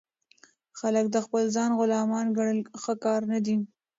[0.79, 3.57] خلک د خپل ځان غلامان ګڼل ښه کار نه دئ.